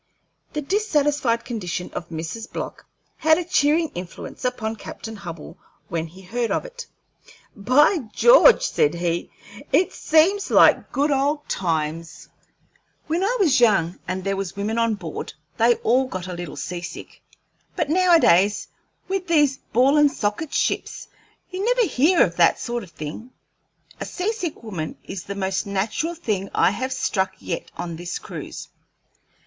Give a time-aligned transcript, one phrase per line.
[0.53, 2.51] The dissatisfied condition of Mrs.
[2.51, 6.87] Block had a cheering influence upon Captain Hubbell when he heard of it.
[7.55, 9.29] "By George!" said he,
[9.71, 12.29] "this seems like good old times.
[13.05, 16.55] When I was young and there was women on board, they all got a little
[16.57, 17.21] sea sick;
[17.75, 18.69] but nowadays,
[19.07, 21.09] with these ball and socket ships,
[21.51, 23.29] you never hear of that sort of thing.
[23.99, 28.17] A sea sick woman is the most natural thing I have struck yet on this
[28.17, 28.67] cruise."